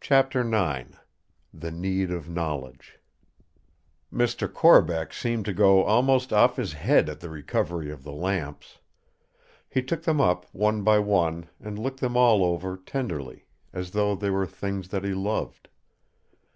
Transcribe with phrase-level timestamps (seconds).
[0.00, 0.92] Chapter IX
[1.52, 3.00] The Need of Knowledge
[4.14, 4.46] Mr.
[4.48, 8.78] Corbeck seemed to go almost off his head at the recovery of the lamps.
[9.68, 14.14] He took them up one by one and looked them all over tenderly, as though
[14.14, 15.68] they were things that he loved.